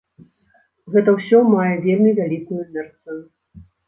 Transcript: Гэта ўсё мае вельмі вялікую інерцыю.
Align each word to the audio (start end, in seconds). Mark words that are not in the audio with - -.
Гэта 0.95 1.09
ўсё 1.17 1.41
мае 1.55 1.67
вельмі 1.83 2.13
вялікую 2.21 2.57
інерцыю. 2.65 3.19